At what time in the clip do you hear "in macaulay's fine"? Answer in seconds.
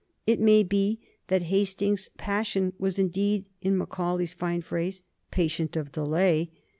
3.61-4.63